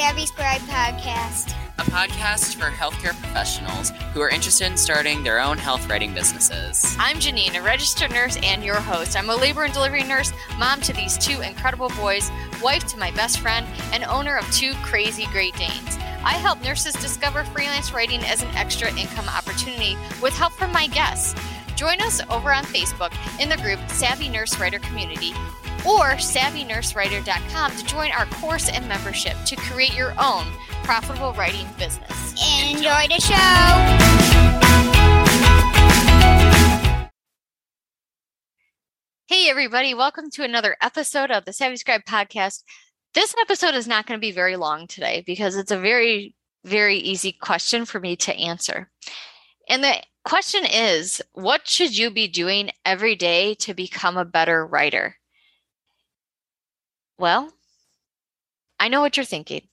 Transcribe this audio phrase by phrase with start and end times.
[0.00, 5.58] Savvy Scribe Podcast, a podcast for healthcare professionals who are interested in starting their own
[5.58, 6.96] health writing businesses.
[6.98, 9.14] I'm Janine, a registered nurse and your host.
[9.14, 12.30] I'm a labor and delivery nurse, mom to these two incredible boys,
[12.62, 15.98] wife to my best friend, and owner of two crazy Great Danes.
[16.24, 20.86] I help nurses discover freelance writing as an extra income opportunity with help from my
[20.86, 21.38] guests.
[21.76, 25.34] Join us over on Facebook in the group Savvy Nurse Writer Community
[25.86, 30.46] or savvynursewriter.com to join our course and membership to create your own
[30.82, 32.32] profitable writing business.
[32.60, 34.50] Enjoy the show.
[39.26, 42.64] Hey, everybody, welcome to another episode of the Savvy Scribe podcast.
[43.14, 46.96] This episode is not going to be very long today because it's a very, very
[46.96, 48.90] easy question for me to answer.
[49.68, 54.66] And the question is what should you be doing every day to become a better
[54.66, 55.16] writer?
[57.20, 57.52] Well,
[58.78, 59.68] I know what you're thinking.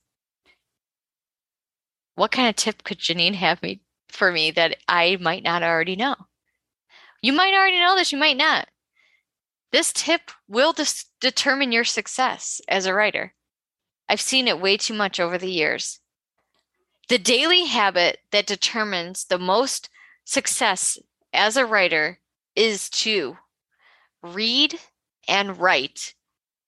[2.16, 5.95] What kind of tip could Janine have me for me that I might not already
[5.95, 6.16] know?
[7.22, 8.67] You might already know this, you might not.
[9.72, 13.34] This tip will dis- determine your success as a writer.
[14.09, 16.02] I've seen it way too much over the years.
[17.08, 19.89] The daily habit that determines the most
[20.26, 20.98] success
[21.32, 22.20] as a writer
[22.58, 23.38] is to
[24.22, 24.82] read
[25.30, 26.14] and write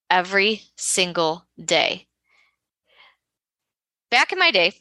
[0.10, 2.08] every single day.
[4.10, 4.74] Back in my day,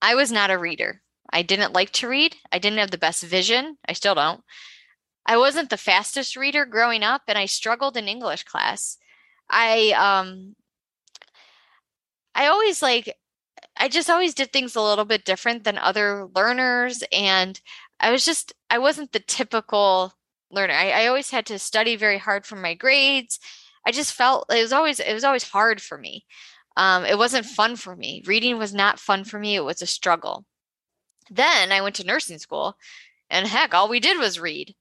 [0.00, 1.02] I was not a reader.
[1.32, 2.36] I didn't like to read.
[2.52, 3.78] I didn't have the best vision.
[3.88, 4.42] I still don't.
[5.26, 8.96] I wasn't the fastest reader growing up and I struggled in English class.
[9.50, 10.54] I um
[12.34, 13.14] I always like
[13.76, 17.60] I just always did things a little bit different than other learners and
[18.00, 20.14] I was just I wasn't the typical
[20.50, 20.74] learner.
[20.74, 23.40] I, I always had to study very hard for my grades
[23.86, 26.26] I just felt it was always it was always hard for me.
[26.76, 28.22] Um, it wasn't fun for me.
[28.26, 29.54] Reading was not fun for me.
[29.54, 30.44] It was a struggle.
[31.30, 32.76] Then I went to nursing school,
[33.30, 34.74] and heck, all we did was read.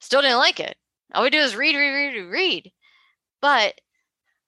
[0.00, 0.76] Still didn't like it.
[1.14, 2.72] All we did was read, read, read, read.
[3.40, 3.80] But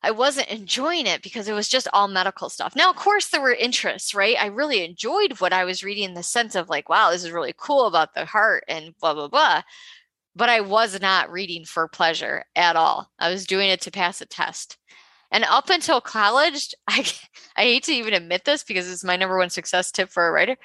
[0.03, 2.77] I wasn't enjoying it because it was just all medical stuff.
[2.77, 4.37] Now, of course, there were interests, right?
[4.39, 7.31] I really enjoyed what I was reading in the sense of like, wow, this is
[7.31, 9.63] really cool about the heart and blah, blah, blah
[10.37, 13.11] but I was not reading for pleasure at all.
[13.19, 14.77] I was doing it to pass a test.
[15.31, 17.07] And up until college, I
[17.57, 20.33] I hate to even admit this because it's my number one success tip for a
[20.33, 20.57] writer.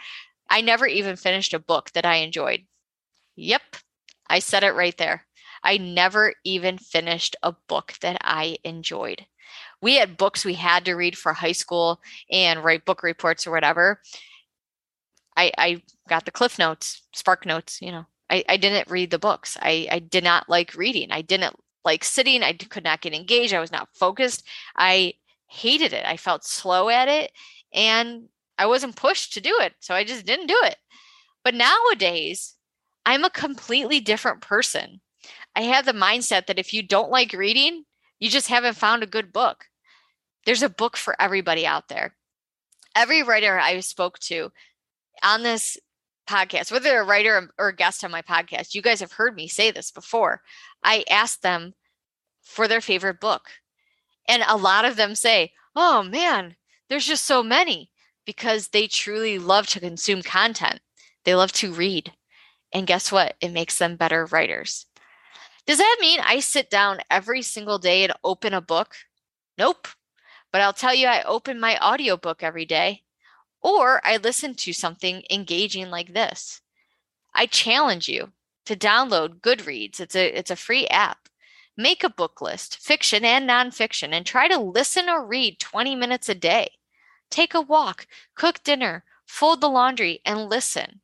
[0.50, 2.66] I never even finished a book that I enjoyed.
[3.35, 3.62] Yep,
[4.30, 5.25] I said it right there.
[5.63, 9.25] I never even finished a book that I enjoyed.
[9.81, 12.01] We had books we had to read for high school
[12.31, 14.01] and write book reports or whatever.
[15.36, 19.19] I, I got the cliff notes, spark notes, you know, I, I didn't read the
[19.19, 19.57] books.
[19.62, 21.12] I, I did not like reading.
[21.12, 22.44] I didn't like sitting.
[22.44, 23.53] I could not get engaged.
[23.53, 24.45] I was not focused.
[24.75, 25.13] I
[25.47, 26.06] hated it.
[26.06, 27.31] I felt slow at it
[27.73, 29.73] and I wasn't pushed to do it.
[29.79, 30.75] So I just didn't do it.
[31.44, 32.56] But nowadays,
[33.06, 35.01] I'm a completely different person.
[35.56, 37.85] I have the mindset that if you don't like reading,
[38.19, 39.66] you just haven't found a good book.
[40.45, 42.16] There's a book for everybody out there.
[42.95, 44.51] Every writer I spoke to
[45.23, 45.78] on this
[46.29, 49.35] podcast, whether they're a writer or a guest on my podcast, you guys have heard
[49.35, 50.41] me say this before.
[50.84, 51.73] I ask them
[52.44, 53.47] for their favorite book.
[54.28, 56.56] And a lot of them say, oh man,
[56.88, 57.91] there's just so many
[58.25, 60.79] because they truly love to consume content.
[61.25, 62.13] They love to read.
[62.72, 63.35] And guess what?
[63.41, 64.85] It makes them better writers.
[65.65, 68.95] Does that mean I sit down every single day and open a book?
[69.57, 69.88] Nope.
[70.51, 73.03] But I'll tell you, I open my audiobook every day
[73.61, 76.61] or I listen to something engaging like this.
[77.33, 78.31] I challenge you
[78.65, 80.00] to download Goodreads.
[80.00, 81.29] It's a it's a free app.
[81.77, 86.27] Make a book list, fiction and nonfiction, and try to listen or read 20 minutes
[86.27, 86.71] a day.
[87.29, 91.01] Take a walk, cook dinner, fold the laundry, and listen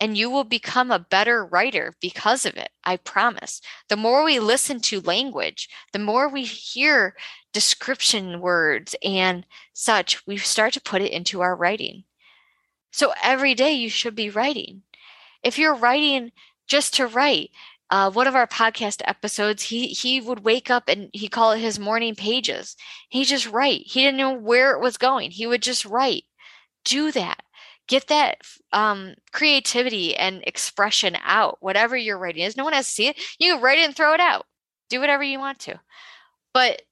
[0.00, 2.70] and you will become a better writer because of it.
[2.84, 3.60] I promise.
[3.88, 7.14] The more we listen to language, the more we hear
[7.52, 12.04] description words and such, we start to put it into our writing.
[12.90, 14.82] So every day you should be writing.
[15.42, 16.32] If you're writing
[16.66, 17.50] just to write,
[17.90, 21.60] uh, one of our podcast episodes, he he would wake up and he call it
[21.60, 22.76] his morning pages.
[23.08, 23.82] He just write.
[23.86, 25.30] He didn't know where it was going.
[25.30, 26.24] He would just write.
[26.84, 27.42] Do that.
[27.88, 28.38] Get that
[28.72, 31.58] um, creativity and expression out.
[31.60, 33.20] Whatever you're writing is, no one has to see it.
[33.38, 34.46] You can write it and throw it out.
[34.88, 35.80] Do whatever you want to,
[36.54, 36.82] but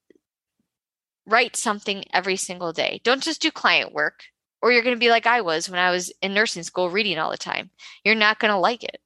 [1.27, 3.01] write something every single day.
[3.05, 4.25] Don't just do client work,
[4.61, 7.19] or you're going to be like I was when I was in nursing school, reading
[7.19, 7.71] all the time.
[8.05, 9.01] You're not going to like it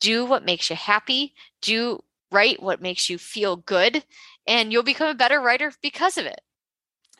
[0.00, 2.00] do what makes you happy, do
[2.32, 4.02] write what makes you feel good,
[4.46, 6.40] and you'll become a better writer because of it.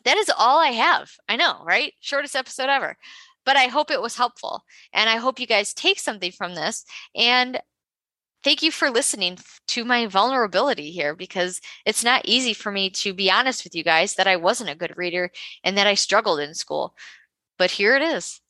[0.04, 1.12] That is all I have.
[1.28, 1.92] I know, right?
[2.00, 2.96] Shortest episode ever.
[3.44, 4.64] But I hope it was helpful.
[4.92, 6.84] And I hope you guys take something from this.
[7.14, 7.60] And
[8.42, 9.38] thank you for listening
[9.69, 13.82] to my vulnerability here because it's not easy for me to be honest with you
[13.82, 15.31] guys that I wasn't a good reader
[15.64, 16.94] and that I struggled in school.
[17.58, 18.40] But here it is.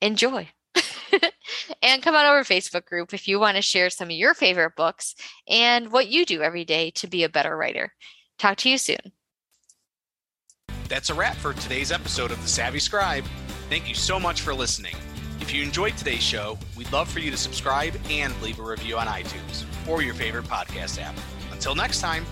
[0.00, 0.48] Enjoy.
[1.82, 4.76] and come on over Facebook group if you want to share some of your favorite
[4.76, 5.14] books
[5.48, 7.92] and what you do every day to be a better writer.
[8.38, 9.12] Talk to you soon.
[10.88, 13.24] That's a wrap for today's episode of The Savvy Scribe.
[13.68, 14.94] Thank you so much for listening.
[15.40, 18.98] If you enjoyed today's show, we'd love for you to subscribe and leave a review
[18.98, 21.14] on iTunes or your favorite podcast app.
[21.52, 22.24] Until next time.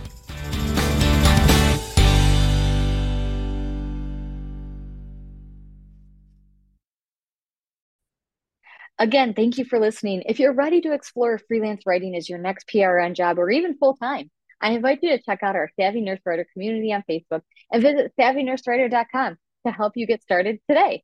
[8.99, 10.23] Again, thank you for listening.
[10.26, 13.96] If you're ready to explore freelance writing as your next PRN job or even full
[13.96, 14.31] time,
[14.61, 17.40] I invite you to check out our Savvy Nurse Writer community on Facebook
[17.73, 19.37] and visit savvynursewriter.com
[19.67, 21.02] to help you get started today.